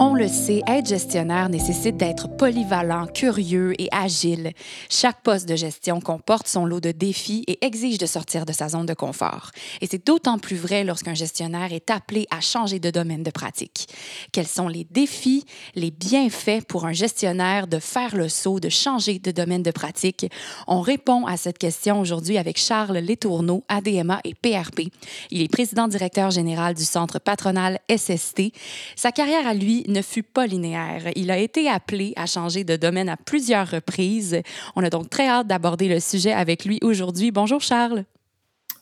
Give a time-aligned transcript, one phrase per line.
[0.00, 4.52] On le sait, être gestionnaire nécessite d'être polyvalent, curieux et agile.
[4.88, 8.68] Chaque poste de gestion comporte son lot de défis et exige de sortir de sa
[8.68, 9.50] zone de confort.
[9.80, 13.88] Et c'est d'autant plus vrai lorsqu'un gestionnaire est appelé à changer de domaine de pratique.
[14.30, 19.18] Quels sont les défis, les bienfaits pour un gestionnaire de faire le saut, de changer
[19.18, 20.30] de domaine de pratique?
[20.68, 24.92] On répond à cette question aujourd'hui avec Charles Letourneau, ADMA et PRP.
[25.32, 28.52] Il est président directeur général du centre patronal SST.
[28.94, 31.10] Sa carrière à lui ne fut pas linéaire.
[31.16, 34.40] Il a été appelé à changer de domaine à plusieurs reprises.
[34.76, 37.30] On a donc très hâte d'aborder le sujet avec lui aujourd'hui.
[37.30, 38.04] Bonjour Charles.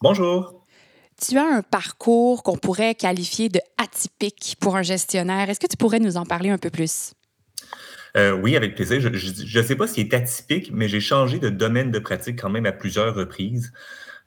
[0.03, 0.65] Bonjour.
[1.21, 5.49] Tu as un parcours qu'on pourrait qualifier de atypique pour un gestionnaire.
[5.49, 7.15] Est-ce que tu pourrais nous en parler un peu plus?
[8.17, 9.01] Euh, oui, avec plaisir.
[9.01, 12.51] Je ne sais pas s'il est atypique, mais j'ai changé de domaine de pratique quand
[12.51, 13.73] même à plusieurs reprises.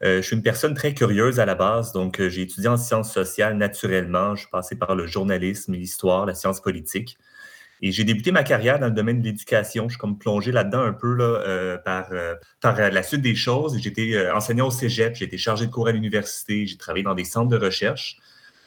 [0.04, 2.78] Euh, je suis une personne très curieuse à la base, donc euh, j'ai étudié en
[2.78, 4.36] sciences sociales naturellement.
[4.36, 7.18] Je suis passé par le journalisme, l'histoire, la science politique.
[7.82, 9.88] Et j'ai débuté ma carrière dans le domaine de l'éducation.
[9.88, 12.10] Je suis comme plongé là-dedans un peu là, euh, par,
[12.62, 13.78] par la suite des choses.
[13.80, 17.24] J'étais enseignant au cégep, j'ai été chargé de cours à l'université, j'ai travaillé dans des
[17.24, 18.18] centres de recherche.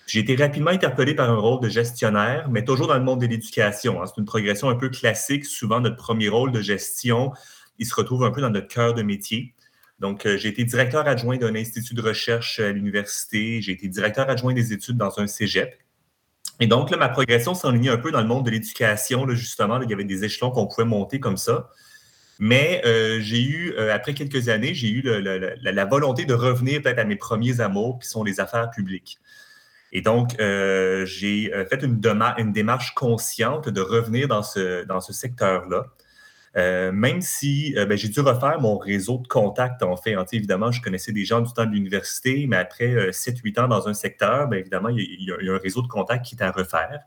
[0.06, 3.26] J'ai été rapidement interpellé par un rôle de gestionnaire, mais toujours dans le monde de
[3.26, 4.02] l'éducation.
[4.02, 4.06] Hein.
[4.06, 5.44] C'est une progression un peu classique.
[5.44, 7.32] Souvent, notre premier rôle de gestion,
[7.78, 9.54] il se retrouve un peu dans notre cœur de métier.
[10.02, 13.62] Donc, euh, j'ai été directeur adjoint d'un institut de recherche à l'université.
[13.62, 15.78] J'ai été directeur adjoint des études dans un cégep.
[16.58, 19.80] Et donc, là, ma progression s'enlignait un peu dans le monde de l'éducation, justement.
[19.80, 21.70] il y avait des échelons qu'on pouvait monter comme ça.
[22.40, 26.98] Mais euh, j'ai eu, euh, après quelques années, j'ai eu la, volonté de revenir peut-être
[26.98, 29.20] à mes premiers amours, qui sont les affaires publiques.
[29.92, 35.86] Et donc, j'ai fait une, démarche consciente de revenir dans ce secteur-là.
[36.56, 40.14] Euh, même si euh, ben, j'ai dû refaire mon réseau de contacts, en fait.
[40.32, 43.88] évidemment, je connaissais des gens du temps de l'université, mais après 7-8 euh, ans dans
[43.88, 47.00] un secteur, ben, évidemment, il y, a, un réseau de contacts qui est à refaire.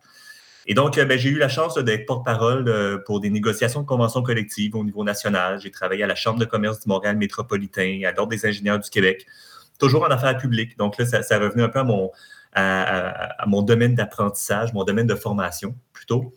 [0.66, 4.76] Et donc, ben, j'ai eu la chance d'être porte-parole pour des négociations de conventions collectives
[4.76, 5.60] au niveau national.
[5.62, 8.90] J'ai travaillé à la Chambre de commerce du Montréal métropolitain, à l'Ordre des ingénieurs du
[8.90, 9.28] Québec,
[9.78, 10.76] toujours en affaires publiques.
[10.80, 11.82] Donc là, ça, revenait un peu
[12.56, 16.34] à mon domaine d'apprentissage, mon domaine de formation plutôt.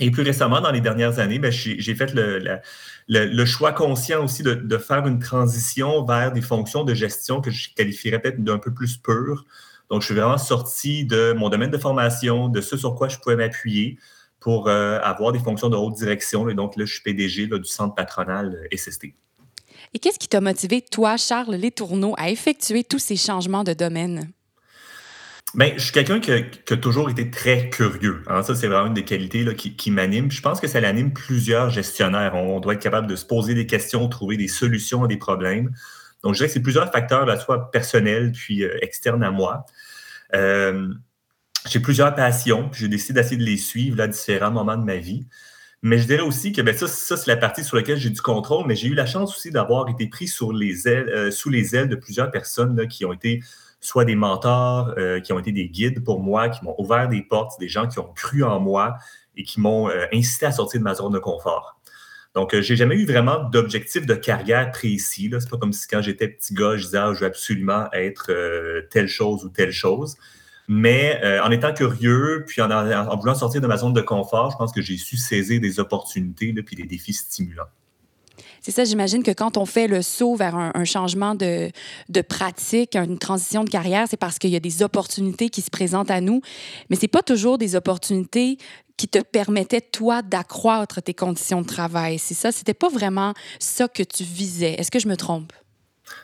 [0.00, 4.78] Et plus récemment, dans les dernières années, ben, j'ai fait le, choix conscient aussi de,
[4.78, 8.98] faire une transition vers des fonctions de gestion que je qualifierais peut-être d'un peu plus
[8.98, 9.44] pures.
[9.90, 13.18] Donc, je suis vraiment sorti de mon domaine de formation, de ce sur quoi je
[13.18, 13.98] pouvais m'appuyer
[14.40, 16.48] pour euh, avoir des fonctions de haute direction.
[16.48, 19.06] Et donc, là, je suis PDG du centre patronal euh, SST.
[19.94, 24.30] Et qu'est-ce qui t'a motivé, toi, Charles Letourneau, à effectuer tous ces changements de domaine?
[25.56, 28.22] Ben, je suis quelqu'un qui, a toujours été très curieux.
[28.28, 30.30] Ça, c'est vraiment une des qualités qui, qui m'anime.
[30.30, 32.34] Je pense que ça l'anime plusieurs gestionnaires.
[32.34, 35.72] On, doit être capable de se poser des questions, trouver des solutions à des problèmes.
[36.22, 39.64] Donc, je dirais que c'est plusieurs facteurs, soit personnels puis euh, externes à moi.
[40.34, 40.92] Euh,
[41.66, 44.96] j'ai plusieurs passions, puis j'ai décidé d'essayer de les suivre à différents moments de ma
[44.96, 45.26] vie.
[45.80, 48.20] Mais je dirais aussi que ben, ça, ça c'est la partie sur laquelle j'ai du
[48.20, 51.74] contrôle, mais j'ai eu la chance aussi d'avoir été pris les ailes, euh, sous les
[51.74, 53.40] ailes de plusieurs personnes qui ont été
[53.86, 57.22] soit des mentors euh, qui ont été des guides pour moi, qui m'ont ouvert des
[57.22, 58.96] portes, des gens qui ont cru en moi
[59.36, 61.78] et qui m'ont euh, incité à sortir de ma zone de confort.
[62.34, 65.30] Donc, euh, j'ai jamais eu vraiment d'objectif de carrière précis.
[65.30, 67.86] Ce n'est pas comme si quand j'étais petit gars, je disais ah, je veux absolument
[67.92, 68.32] être
[68.90, 70.16] telle chose ou telle chose.
[70.66, 74.56] Mais en étant curieux, puis en, en, voulant sortir de ma zone de confort, je
[74.56, 77.70] pense que j'ai su saisir des opportunités et des défis stimulants.
[78.66, 81.70] C'est ça, j'imagine que quand on fait le saut vers un, changement de,
[82.08, 85.70] de, pratique, une transition de carrière, c'est parce qu'il y a des opportunités qui se
[85.70, 86.40] présentent à nous,
[86.90, 88.58] mais c'est pas toujours des opportunités
[88.96, 92.18] qui te permettaient, toi, d'accroître tes conditions de travail.
[92.18, 94.72] C'est ça, c'était pas vraiment ça que tu visais.
[94.72, 95.52] Est-ce que je me trompe?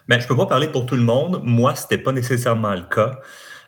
[0.08, 1.42] Bien, je peux pas parler pour tout le monde.
[1.44, 3.20] Moi, c'était pas nécessairement le cas.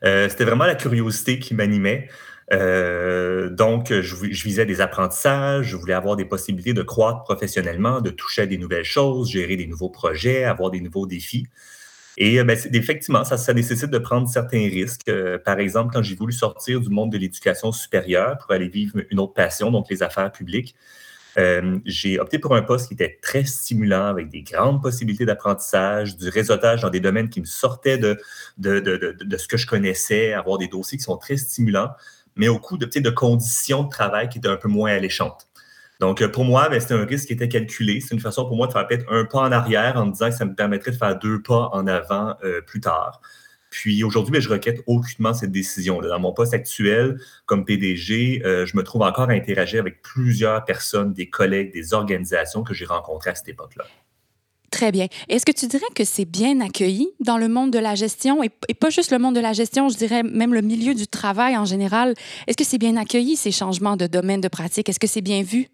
[0.02, 2.08] Euh, c'était vraiment la curiosité qui m'animait.
[2.52, 8.10] Euh, donc, je, visais des apprentissages, je voulais avoir des possibilités de croître professionnellement, de
[8.10, 11.46] toucher à des nouvelles choses, gérer des nouveaux projets, avoir des nouveaux défis.
[12.16, 15.08] Et euh, ben, effectivement, ça, nécessite de prendre certains risques.
[15.08, 18.98] Euh, par exemple, quand j'ai voulu sortir du monde de l'éducation supérieure pour aller vivre
[19.10, 20.74] une autre passion, donc les affaires publiques,
[21.84, 26.28] j'ai opté pour un poste qui était très stimulant, avec des grandes possibilités d'apprentissage, du
[26.28, 28.20] réseautage dans des domaines qui me sortaient de,
[28.56, 31.90] de, ce que je connaissais, avoir des dossiers qui sont très stimulants
[32.36, 35.48] mais au coût de, de conditions de travail qui étaient un peu moins alléchantes.
[36.00, 38.00] Donc, euh, pour moi, ben, c'était un risque qui était calculé.
[38.00, 40.28] C'est une façon pour moi de faire peut-être un pas en arrière en me disant
[40.28, 43.20] que ça me permettrait de faire deux pas en avant euh, plus tard.
[43.70, 46.00] Puis aujourd'hui, ben, je requête aucunement cette décision.
[46.00, 50.64] Dans mon poste actuel, comme PDG, euh, je me trouve encore à interagir avec plusieurs
[50.64, 53.84] personnes, des collègues, des organisations que j'ai rencontrées à cette époque-là.
[54.74, 55.06] Très bien.
[55.28, 58.48] Est-ce que tu dirais que c'est bien accueilli dans le monde de la gestion et,
[58.48, 61.64] pas juste le monde de la gestion, je dirais même le milieu du travail en
[61.64, 62.14] général?
[62.48, 64.88] Est-ce que c'est bien accueilli ces changements de domaine de pratique?
[64.88, 65.68] Est-ce que c'est bien vu?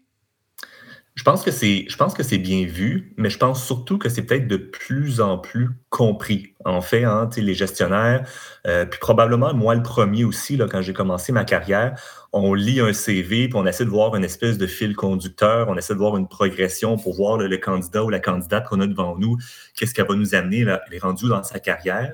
[1.15, 4.07] Je pense que c'est, je pense que c'est bien vu, mais je pense surtout que
[4.07, 6.55] c'est peut-être de plus en plus compris.
[6.63, 8.25] En fait, hein, les gestionnaires,
[8.65, 11.99] euh, puis probablement moi le premier aussi, là, quand j'ai commencé ma carrière,
[12.31, 15.75] on lit un CV, puis on essaie de voir une espèce de fil conducteur, on
[15.77, 19.17] essaie de voir une progression pour voir le candidat ou la candidate qu'on a devant
[19.17, 19.37] nous,
[19.75, 22.13] qu'est-ce qu'elle va nous amener, là, elle est rendue dans sa carrière.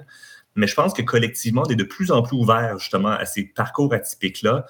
[0.55, 3.43] Mais je pense que collectivement, on est de plus en plus ouvert justement à ces
[3.43, 4.65] parcours atypiques-là.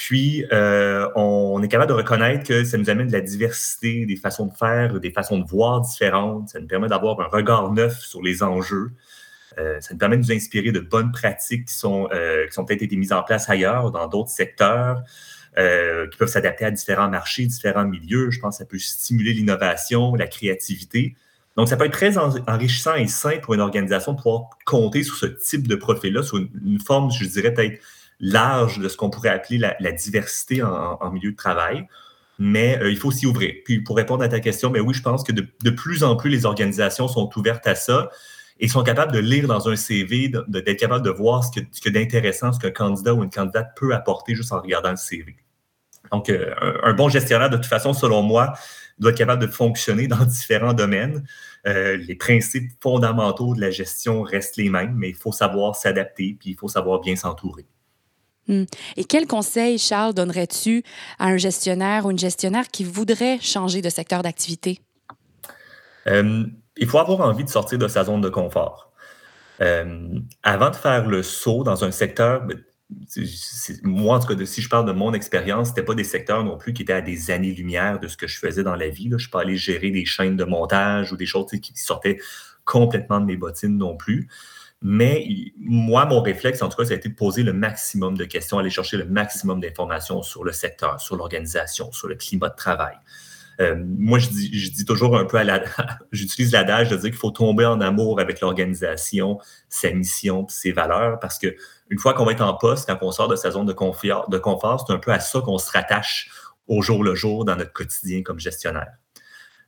[0.00, 4.16] Puis, euh, on est capable de reconnaître que ça nous amène de la diversité, des
[4.16, 6.48] façons de faire, des façons de voir différentes.
[6.48, 8.92] Ça nous permet d'avoir un regard neuf sur les enjeux.
[9.58, 12.80] Euh, ça nous permet de nous inspirer de bonnes pratiques qui sont, euh, qui peut-être
[12.80, 15.02] été mises en place ailleurs, dans d'autres secteurs,
[15.54, 18.30] qui peuvent s'adapter à différents marchés, différents milieux.
[18.30, 21.14] Je pense que ça peut stimuler l'innovation, la créativité.
[21.58, 25.16] Donc, ça peut être très enrichissant et sain pour une organisation de pouvoir compter sur
[25.16, 27.82] ce type de profil-là, sur une forme, je dirais, peut-être
[28.20, 31.86] large de ce qu'on pourrait appeler la, diversité en, milieu de travail.
[32.38, 33.52] Mais euh, il faut s'y ouvrir.
[33.64, 36.30] Puis pour répondre à ta question, mais oui, je pense que de, plus en plus
[36.30, 38.10] les organisations sont ouvertes à ça
[38.58, 41.80] et sont capables de lire dans un CV, d'être capables de voir ce que, ce
[41.80, 45.36] que d'intéressant, ce qu'un candidat ou une candidate peut apporter juste en regardant le CV.
[46.12, 48.54] Donc, euh, un, bon gestionnaire, de toute façon, selon moi,
[48.98, 51.24] doit être capable de fonctionner dans différents domaines.
[51.66, 56.36] Euh, les principes fondamentaux de la gestion restent les mêmes, mais il faut savoir s'adapter,
[56.38, 57.66] puis il faut savoir bien s'entourer.
[58.50, 58.64] Hmm.
[58.96, 60.82] Et quel conseil, Charles, donnerais-tu
[61.20, 64.80] à un gestionnaire ou une gestionnaire qui voudrait changer de secteur d'activité?
[66.08, 66.44] Euh,
[66.76, 68.90] il faut avoir envie de sortir de sa zone de confort.
[69.60, 72.58] Euh, avant de faire le saut dans un secteur, ben,
[73.84, 76.42] moi, en tout cas, si je parle de mon expérience, ce n'était pas des secteurs
[76.42, 79.04] non plus qui étaient à des années-lumière de ce que je faisais dans la vie.
[79.10, 82.18] Je ne suis pas allé gérer des chaînes de montage ou des choses qui sortaient
[82.64, 84.28] complètement de mes bottines non plus.
[84.82, 85.28] Mais
[85.58, 88.58] moi, mon réflexe, en tout cas, ça a été de poser le maximum de questions,
[88.58, 92.96] aller chercher le maximum d'informations sur le secteur, sur l'organisation, sur le climat de travail.
[93.60, 95.62] Euh, moi, je dis, toujours un peu à la.
[96.12, 99.38] J'utilise l'adage de dire qu'il faut tomber en amour avec l'organisation,
[99.68, 101.54] sa mission, ses valeurs, parce que
[101.90, 104.30] une fois qu'on va être en poste, quand on sort de sa zone de confort,
[104.30, 106.30] de confort c'est un peu à ça qu'on se rattache
[106.68, 108.92] au jour le jour dans notre quotidien comme gestionnaire.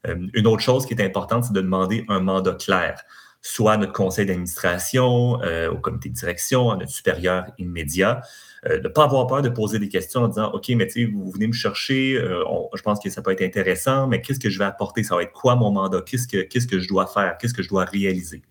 [0.07, 3.03] Euh, une autre chose qui est importante, c'est de demander un mandat clair
[3.43, 8.23] soit à notre conseil d'administration, euh, au comité de direction, à notre supérieur immédiat,
[8.67, 11.05] euh, de ne pas avoir peur de poser des questions en disant OK, mais tu
[11.05, 12.45] sais, vous venez me chercher, euh,
[12.75, 15.03] je pense que ça peut être intéressant, mais qu'est-ce que je vais apporter?
[15.03, 16.03] Ça va être quoi mon mandat?
[16.03, 17.37] Qu'est-ce que, je dois faire?
[17.39, 18.43] Qu'est-ce que je dois réaliser?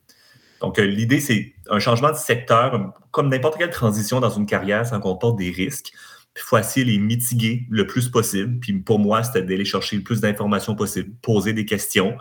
[0.60, 5.00] Donc, l'idée, c'est un changement de secteur, comme n'importe quelle transition dans une carrière, ça
[5.00, 5.92] comporte des risques.
[6.36, 8.60] Il faut essayer de les mitiguer le plus possible.
[8.60, 12.16] Puis pour moi, c'était d'aller chercher le plus d'informations possible, poser des questions,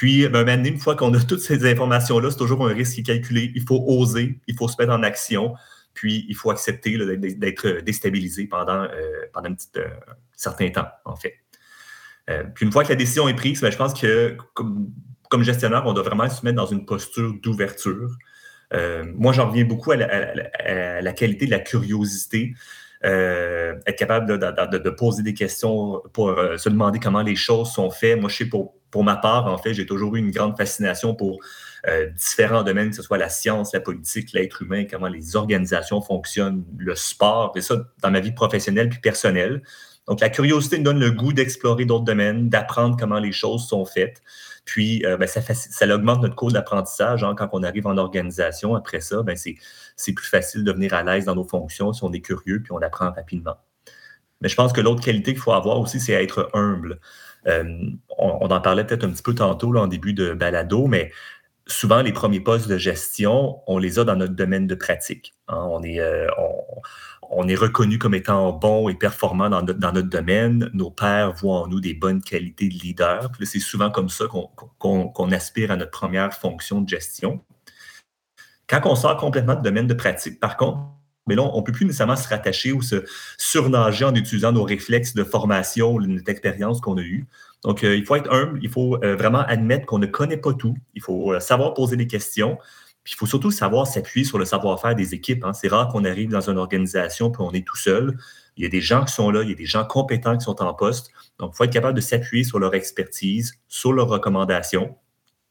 [0.00, 3.00] puis, ben, maintenant, une fois qu'on a toutes ces informations-là, c'est toujours un risque qui
[3.00, 3.52] est calculé.
[3.54, 5.52] Il faut oser, il faut se mettre en action,
[5.92, 6.96] puis il faut accepter
[7.36, 8.88] d'être déstabilisé pendant, euh,
[9.34, 9.88] pendant un petit, euh,
[10.34, 11.34] certain temps, en fait.
[12.30, 15.82] Euh, puis une fois que la décision est prise, ben, je pense que comme, gestionnaire,
[15.84, 18.16] on doit vraiment se mettre dans une posture d'ouverture.
[19.16, 22.54] moi, j'en reviens beaucoup à la, qualité de la curiosité.
[23.02, 28.18] être capable de, de, poser des questions pour se demander comment les choses sont faites.
[28.18, 31.14] Moi, je sais pour pour ma part, en fait, j'ai toujours eu une grande fascination
[31.14, 31.38] pour
[31.88, 36.00] euh, différents domaines, que ce soit la science, la politique, l'être humain, comment les organisations
[36.00, 39.62] fonctionnent, le sport, et ça dans ma vie professionnelle puis personnelle.
[40.06, 43.84] Donc, la curiosité me donne le goût d'explorer d'autres domaines, d'apprendre comment les choses sont
[43.84, 44.22] faites.
[44.64, 45.40] Puis, euh, ben, ça,
[45.94, 47.22] augmente notre cours d'apprentissage.
[47.22, 51.02] Hein, quand on arrive en organisation, après ça, ben, c'est plus facile de venir à
[51.02, 53.56] l'aise dans nos fonctions si on est curieux puis on apprend rapidement.
[54.40, 56.98] Mais je pense que l'autre qualité qu'il faut avoir aussi, c'est être humble.
[57.46, 61.12] Euh, on, en parlait peut-être un petit peu tantôt là, en début de balado, mais
[61.66, 65.34] souvent, les premiers postes de gestion, on les a dans notre domaine de pratique.
[65.48, 65.66] Hein.
[65.70, 66.26] On, est, euh,
[67.30, 70.70] on, est reconnu comme étant bon et performant dans notre, domaine.
[70.74, 73.30] Nos pairs voient en nous des bonnes qualités de leader.
[73.42, 74.24] c'est souvent comme ça
[74.78, 77.40] qu'on aspire à notre première fonction de gestion.
[78.68, 80.78] Quand on sort complètement de domaine de pratique, par contre,
[81.30, 83.04] mais là, on ne peut plus nécessairement se rattacher ou se
[83.38, 87.24] surnager en utilisant nos réflexes de formation notre expérience qu'on a eue.
[87.62, 90.52] Donc, euh, il faut être humble, il faut euh, vraiment admettre qu'on ne connaît pas
[90.54, 92.58] tout, il faut euh, savoir poser des questions,
[93.04, 95.44] puis il faut surtout savoir s'appuyer sur le savoir-faire des équipes.
[95.44, 95.52] Hein.
[95.52, 98.18] C'est rare qu'on arrive dans une organisation puis on est tout seul.
[98.56, 100.44] Il y a des gens qui sont là, il y a des gens compétents qui
[100.44, 101.12] sont en poste.
[101.38, 104.96] Donc, il faut être capable de s'appuyer sur leur expertise, sur leurs recommandations,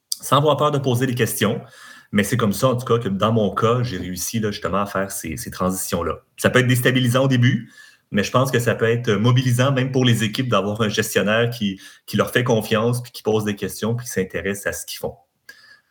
[0.09, 1.61] sans avoir peur de poser des questions.
[2.11, 4.81] Mais c'est comme ça, en tout cas, que dans mon cas, j'ai réussi là, justement
[4.81, 6.23] à faire ces, ces transitions-là.
[6.37, 7.71] Ça peut être déstabilisant au début,
[8.11, 11.49] mais je pense que ça peut être mobilisant même pour les équipes d'avoir un gestionnaire
[11.49, 14.85] qui, qui leur fait confiance, puis qui pose des questions, puis qui s'intéresse à ce
[14.85, 15.15] qu'ils font.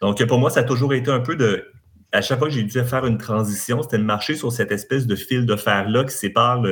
[0.01, 1.65] Donc, pour moi, ça a toujours été un peu de.
[2.11, 5.07] À chaque fois que j'ai dû faire une transition, c'était de marcher sur cette espèce
[5.07, 6.63] de fil de fer-là qui sépare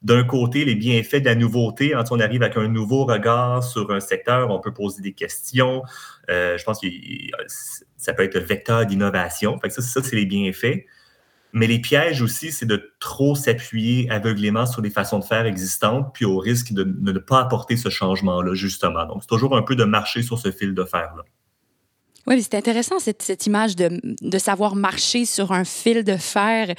[0.00, 1.90] d'un côté les bienfaits de la nouveauté.
[1.90, 5.82] Quand on arrive avec un nouveau regard sur un secteur, on peut poser des questions.
[6.30, 6.86] Euh, je pense que
[7.98, 9.58] ça peut être le vecteur d'innovation.
[9.68, 10.86] Ça, ça c'est les bienfaits.
[11.52, 16.10] Mais les pièges aussi, c'est de trop s'appuyer aveuglément sur les façons de faire existantes,
[16.12, 19.06] puis au risque de, ne pas apporter ce changement-là, justement.
[19.06, 21.24] Donc, c'est toujours un peu de marcher sur ce fil de fer-là.
[22.26, 26.74] Oui, c'est intéressant cette, cette image de, de, savoir marcher sur un fil de fer.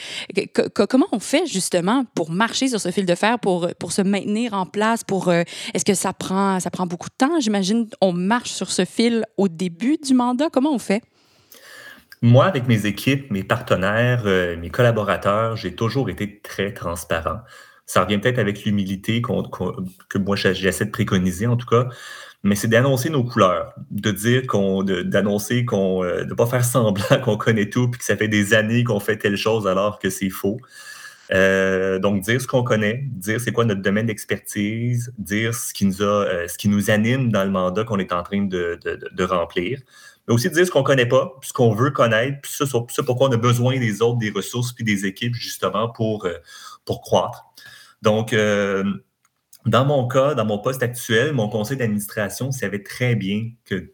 [0.76, 4.54] comment on fait justement pour marcher sur ce fil de fer, pour, pour se maintenir
[4.54, 5.04] en place?
[5.04, 5.42] Pour euh,
[5.74, 7.40] Est-ce que ça prend, ça prend beaucoup de temps?
[7.40, 10.50] J'imagine on marche sur ce fil au début du mandat.
[10.52, 11.02] Comment on fait?
[12.22, 17.40] Moi, avec mes équipes, mes partenaires, euh, mes collaborateurs, j'ai toujours été très transparent.
[17.86, 21.88] Ça revient peut-être avec l'humilité que moi j'essaie de préconiser en tout cas,
[22.44, 27.04] mais c'est d'annoncer nos couleurs, de dire qu'on, d'annoncer qu'on, euh, de pas faire semblant
[27.24, 30.10] qu'on connaît tout puis que ça fait des années qu'on fait telle chose alors que
[30.10, 30.60] c'est faux.
[31.32, 35.86] Euh, donc dire ce qu'on connaît, dire c'est quoi notre domaine d'expertise, dire ce qui
[35.86, 39.24] nous a, ce qui nous anime dans le mandat qu'on est en train de, de
[39.24, 39.80] remplir
[40.30, 42.66] mais aussi dire ce qu'on ne connaît pas, ce qu'on veut connaître, puis ça,
[43.04, 46.36] pourquoi on a besoin des autres, des ressources, puis des équipes, justement, pour, euh,
[46.86, 47.46] pour croître.
[48.04, 48.84] Donc, euh,
[49.66, 53.92] dans mon cas, dans mon poste actuel, mon conseil d'administration savait très bien que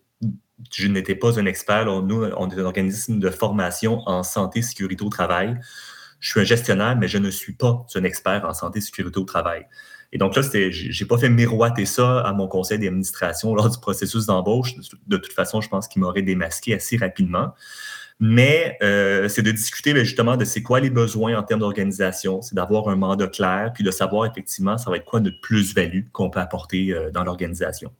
[0.74, 1.86] je n'étais pas un expert.
[1.86, 5.58] nous, on est un organisme de formation en santé sécurité au travail.
[6.26, 9.20] Je suis un gestionnaire, mais je ne suis pas un expert en santé et sécurité
[9.20, 9.68] au travail.
[10.12, 13.78] Et donc là, je n'ai pas fait miroiter ça à mon conseil d'administration lors du
[13.78, 14.74] processus d'embauche.
[15.06, 17.54] De toute façon, je pense qu'il m'aurait démasqué assez rapidement.
[18.20, 22.42] Mais euh, c'est de discuter ben, justement de c'est quoi les besoins en termes d'organisation,
[22.42, 26.06] c'est d'avoir un mandat clair, puis de savoir effectivement ça va être quoi notre plus-value
[26.12, 27.92] qu'on peut apporter euh, dans l'organisation.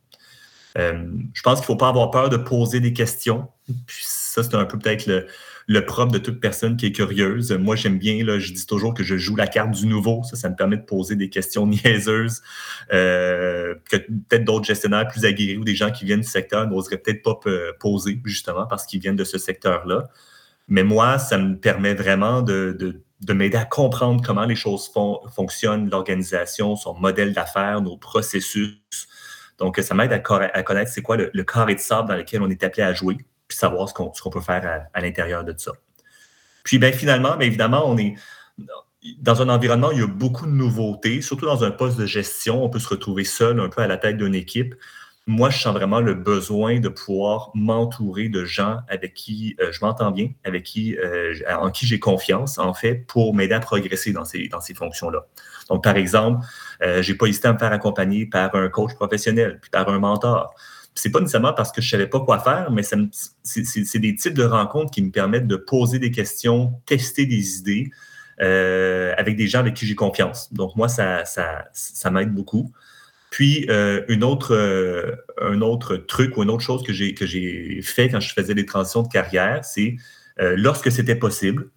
[0.78, 3.48] Euh, je pense qu'il ne faut pas avoir peur de poser des questions.
[3.88, 5.08] Puis ça, c'est un peu peut-être
[5.68, 7.52] le, propre de toute personne qui est curieuse.
[7.54, 10.22] Moi, j'aime bien, je dis toujours que je joue la carte du nouveau.
[10.24, 12.42] Ça, ça me permet de poser des questions niaiseuses
[12.94, 16.98] euh, que peut-être d'autres gestionnaires plus aguerris ou des gens qui viennent du secteur n'oseraient
[16.98, 17.40] peut-être pas
[17.80, 20.10] poser, justement, parce qu'ils viennent de ce secteur-là.
[20.68, 22.76] Mais moi, ça me permet vraiment de,
[23.22, 24.92] de, m'aider à comprendre comment les choses
[25.36, 28.82] fonctionnent, l'organisation, son modèle d'affaires, nos processus.
[29.58, 32.64] Donc, ça m'aide à, connaître c'est quoi le, carré de sable dans lequel on est
[32.64, 35.72] appelé à jouer puis savoir ce qu'on peut faire à, l'intérieur de ça.
[36.64, 38.16] Puis ben, finalement, bien évidemment, on est
[39.20, 42.06] dans un environnement où il y a beaucoup de nouveautés, surtout dans un poste de
[42.06, 44.76] gestion, on peut se retrouver seul un peu à la tête d'une équipe.
[45.28, 49.84] Moi, je sens vraiment le besoin de pouvoir m'entourer de gens avec qui euh, je
[49.84, 54.12] m'entends bien, avec qui, euh, en qui j'ai confiance, en fait, pour m'aider à progresser
[54.12, 55.26] dans ces, dans ces fonctions-là.
[55.70, 56.46] Donc, par exemple,
[56.84, 59.90] euh, je n'ai pas hésité à me faire accompagner par un coach professionnel, puis par
[59.90, 60.54] un mentor
[60.96, 64.46] c'est pas nécessairement parce que je savais pas quoi faire, mais c'est des types de
[64.46, 67.92] rencontres qui me permettent de poser des questions, tester des idées
[68.42, 70.52] euh, avec des gens avec qui j'ai confiance.
[70.54, 72.72] Donc, moi, ça, ça, ça m'aide beaucoup.
[73.36, 78.08] Puis, euh, une autre, euh, un autre truc ou une autre chose que j'ai fait
[78.08, 79.98] quand je faisais des transitions de carrière, c'est
[80.38, 81.70] lorsque c'était possible,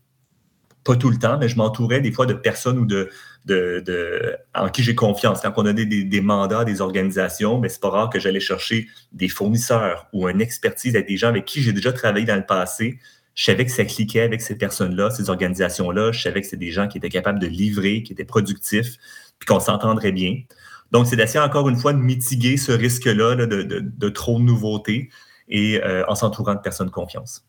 [0.85, 3.11] pas tout le temps, mais je m'entourais des fois de personnes ou de,
[3.45, 5.41] de, en qui j'ai confiance.
[5.41, 9.29] Quand on des, des, mandats, des organisations, mais c'est pas rare que j'allais chercher des
[9.29, 13.01] fournisseurs ou une expertise avec des gens avec qui j'ai déjà travaillé dans le passé.
[13.35, 16.13] Je savais que ça cliquait avec ces personnes-là, ces organisations-là.
[16.13, 18.97] Je savais que c'était des gens qui étaient capables de livrer, qui étaient productifs,
[19.41, 20.43] puis qu'on s'entendrait bien.
[20.91, 25.11] Donc, c'est d'essayer encore une fois de mitiguer ce risque-là de, de, trop de nouveautés
[25.49, 27.45] et euh, en s'entourant de personnes de confiance.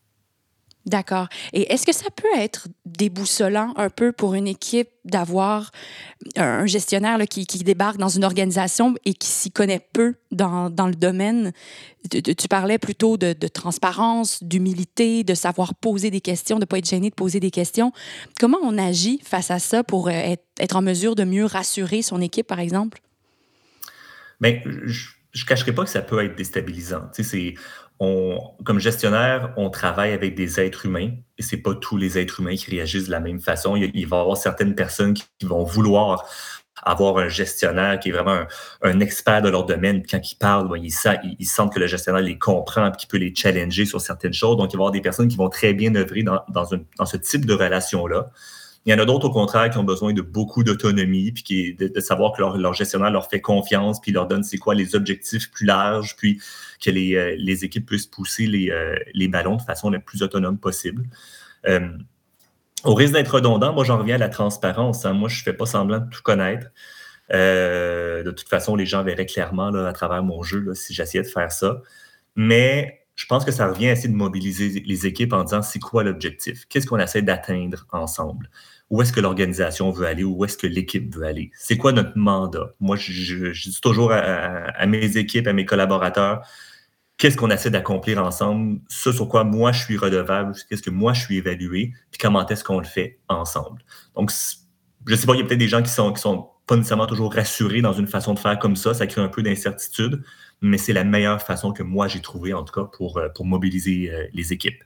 [0.86, 1.28] D'accord.
[1.52, 5.72] Et est-ce que ça peut être déboussolant un peu pour une équipe d'avoir
[6.36, 11.52] un gestionnaire qui, débarque dans une organisation et qui s'y connaît peu dans, le domaine?
[12.10, 16.88] Tu, parlais plutôt de, transparence, d'humilité, de savoir poser des questions, de ne pas être
[16.88, 17.92] gêné de poser des questions.
[18.38, 22.22] Comment on agit face à ça pour euh, être, en mesure de mieux rassurer son
[22.22, 23.02] équipe, par exemple?
[24.40, 27.10] Bien, je ne cacherai pas que ça peut être déstabilisant.
[27.14, 27.54] Tu sais,
[27.98, 32.56] comme gestionnaire, on travaille avec des êtres humains et c'est pas tous les êtres humains
[32.56, 33.76] qui réagissent de la même façon.
[33.76, 36.26] Il, va y avoir certaines personnes qui, vont vouloir
[36.82, 38.46] avoir un gestionnaire qui est vraiment
[38.80, 40.02] un, expert de leur domaine.
[40.10, 40.94] quand ils parlent, ils,
[41.38, 44.56] ils, sentent que le gestionnaire les comprend et qu'il peut les challenger sur certaines choses.
[44.56, 47.44] Donc, il va y avoir des personnes qui vont très bien œuvrer dans, ce type
[47.44, 48.30] de relation-là.
[48.86, 51.74] Il y en a d'autres, au contraire, qui ont besoin de beaucoup d'autonomie, puis qui,
[51.74, 54.94] de, de, savoir que leur, gestionnaire leur fait confiance, puis leur donne c'est quoi les
[54.94, 56.40] objectifs plus larges, puis
[56.82, 60.58] que les, euh, équipes puissent pousser les, euh, les, ballons de façon la plus autonome
[60.58, 61.04] possible.
[61.68, 61.90] Euh,
[62.84, 65.04] au risque d'être redondant, moi, j'en reviens à la transparence.
[65.04, 65.12] Hein.
[65.12, 66.68] Moi, je ne fais pas semblant de tout connaître.
[67.28, 71.28] de toute façon, les gens verraient clairement là, à travers mon jeu si j'essayais de
[71.28, 71.82] faire ça.
[72.34, 75.78] Mais je pense que ça revient à essayer de mobiliser les équipes en disant c'est
[75.78, 76.64] quoi l'objectif?
[76.70, 78.48] Qu'est-ce qu'on essaie d'atteindre ensemble?
[78.88, 80.24] Où est-ce que l'organisation veut aller?
[80.24, 81.50] Où est-ce que l'équipe veut aller?
[81.54, 82.72] C'est quoi notre mandat?
[82.80, 86.40] Moi, je, dis toujours à, mes équipes, à mes collaborateurs,
[87.18, 88.80] qu'est-ce qu'on essaie d'accomplir ensemble?
[88.88, 92.46] Ce sur quoi moi je suis redevable, qu'est-ce que moi je suis évalué, puis comment
[92.46, 93.84] est-ce qu'on le fait ensemble?
[94.16, 94.32] Donc,
[95.04, 97.06] je sais pas, il y a peut-être des gens qui sont, qui sont pas nécessairement
[97.06, 100.22] toujours rassurés dans une façon de faire comme ça, ça crée un peu d'incertitude
[100.62, 103.46] mais c'est la meilleure façon que moi j'ai trouvé, en tout cas, pour, euh, pour
[103.46, 104.82] mobiliser euh, les équipes.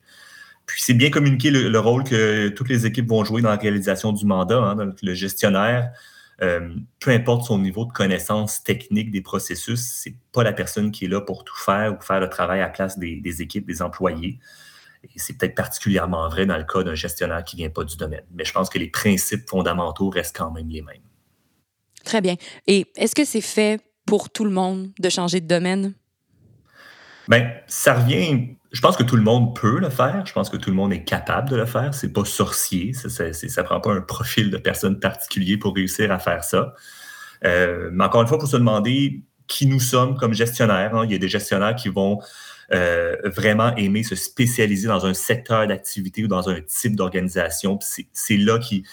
[0.66, 4.12] Puis c'est bien communiquer le, rôle que toutes les équipes vont jouer dans la réalisation
[4.12, 4.58] du mandat.
[4.58, 5.92] Hein, le gestionnaire,
[6.40, 11.04] euh, peu importe son niveau de connaissance technique des processus, c'est pas la personne qui
[11.04, 13.82] est là pour tout faire ou faire le travail à place des, des équipes, des
[13.82, 14.38] employés.
[15.04, 18.24] Et c'est peut-être particulièrement vrai dans le cas d'un gestionnaire qui vient pas du domaine.
[18.32, 21.02] Mais je pense que les principes fondamentaux restent quand même les mêmes.
[22.04, 22.36] Très bien.
[22.66, 25.94] Et est-ce que c'est fait pour tout le monde de changer de domaine?
[27.28, 28.56] Bien, ça revient.
[28.72, 30.24] Je pense que tout le monde peut le faire.
[30.26, 31.94] Je pense que tout le monde est capable de le faire.
[31.94, 32.92] C'est pas sorcier.
[32.92, 36.74] Ça ne prend pas un profil de personne particulier pour réussir à faire ça.
[37.44, 40.94] Euh, mais encore une fois, il faut se demander qui nous sommes comme gestionnaires.
[40.94, 41.04] Hein.
[41.04, 42.20] Il y a des gestionnaires qui vont
[42.72, 47.78] euh, vraiment aimer se spécialiser dans un secteur d'activité ou dans un type d'organisation.
[48.12, 48.84] C'est là qui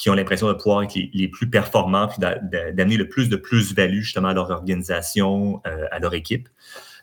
[0.00, 2.20] qui ont l'impression de pouvoir être les, plus performants, puis
[2.72, 6.48] d'amener le plus de plus-value justement à leur organisation, euh, à leur équipe.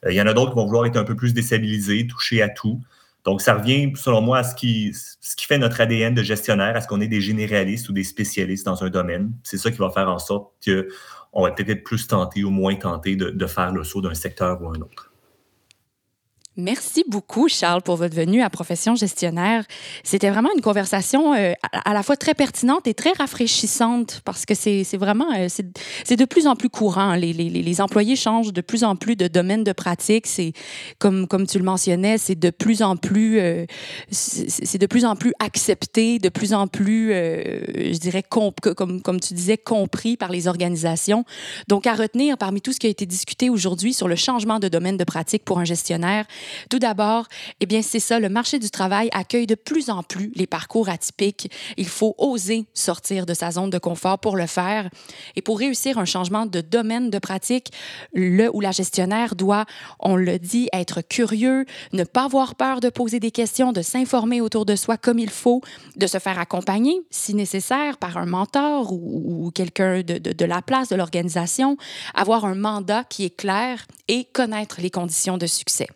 [0.04, 2.42] Euh, il y en a d'autres qui vont vouloir être un peu plus déstabilisés, toucher
[2.42, 2.82] à tout.
[3.24, 6.76] Donc, ça revient, selon moi, à ce qui, ce qui fait notre ADN de gestionnaire,
[6.76, 9.32] à ce qu'on est des généralistes ou des spécialistes dans un domaine.
[9.44, 12.74] C'est ça qui va faire en sorte qu'on va peut-être être plus tenté ou moins
[12.78, 15.12] tenté de faire le saut d'un secteur ou un autre.
[16.60, 19.64] Merci beaucoup, Charles, pour votre venue à Profession gestionnaire.
[20.04, 24.56] C'était vraiment une conversation euh, à, la fois très pertinente et très rafraîchissante parce que
[24.56, 27.14] c'est vraiment, euh, c'est de plus en plus courant.
[27.14, 30.26] Les, les, les, employés changent de plus en plus de domaine de pratique.
[30.26, 30.54] C'est,
[30.98, 33.68] comme, comme tu le mentionnais, c'est de plus en plus, euh,
[34.10, 38.52] c'est de plus en plus accepté, de plus en plus, je dirais, comme,
[39.04, 41.24] comme tu disais, compris par les organisations.
[41.68, 44.70] Donc, à retenir parmi tout ce qui a été discuté aujourd'hui sur le changement de
[44.70, 46.26] domaine de pratique pour un gestionnaire,
[46.70, 47.28] tout d'abord,
[47.60, 50.90] eh bien, c'est ça, le marché du travail accueille de plus en plus les parcours
[50.90, 51.52] atypiques.
[51.78, 54.90] Il faut oser sortir de sa zone de confort pour le faire.
[55.36, 57.72] Et pour réussir un changement de domaine de pratique,
[58.14, 59.66] le ou la gestionnaire doit,
[60.00, 64.42] on le dit, être curieux, ne pas avoir peur de poser des questions, de s'informer
[64.42, 65.62] autour de soi comme il faut,
[65.96, 70.90] de se faire accompagner, si nécessaire, par un mentor ou, quelqu'un de, de la place
[70.90, 71.78] de l'organisation,
[72.14, 75.88] avoir un mandat qui est clair et connaître les conditions de succès.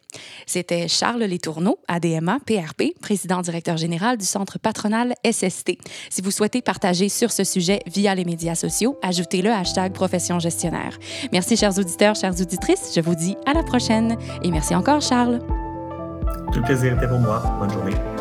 [0.45, 5.77] C'était Charles Létourneau, ADMA, PRP, président-directeur général du Centre patronal SST.
[6.09, 10.39] Si vous souhaitez partager sur ce sujet via les médias sociaux, ajoutez le hashtag profession
[10.39, 10.97] gestionnaire.
[11.31, 12.91] Merci, chers auditeurs, chères auditrices.
[12.95, 14.17] Je vous dis à la prochaine.
[14.43, 15.39] Et merci encore, Charles.
[16.51, 17.41] Tout le plaisir était pour moi.
[17.59, 18.20] Bonne journée.